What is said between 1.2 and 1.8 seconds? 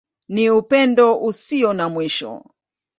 Usio